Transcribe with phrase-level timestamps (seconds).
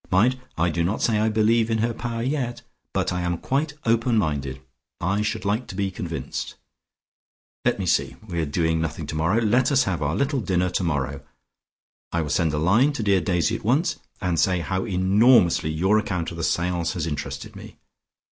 [0.09, 0.39] Mind!
[0.57, 4.17] I do not say I believe in her power yet, but I am quite open
[4.17, 4.59] minded;
[4.99, 6.55] I should like to be convinced.
[7.65, 8.15] Let me see!
[8.27, 9.37] We are doing nothing tomorrow.
[9.43, 11.21] Let us have our little dinner tomorrow.
[12.11, 15.99] I will send a line to dear Daisy at once, and say how enormously your
[15.99, 17.77] account of the seance has interested me.